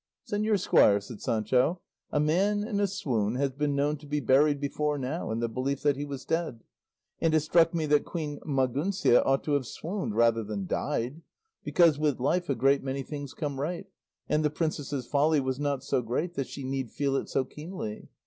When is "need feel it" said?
16.63-17.29